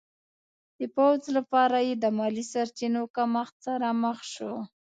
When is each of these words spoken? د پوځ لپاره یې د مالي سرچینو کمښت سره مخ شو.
د 0.79 0.81
پوځ 0.95 1.21
لپاره 1.37 1.77
یې 1.87 1.95
د 2.03 2.05
مالي 2.17 2.45
سرچینو 2.53 3.01
کمښت 3.15 3.55
سره 3.67 3.87
مخ 4.01 4.19
شو. 4.33 4.53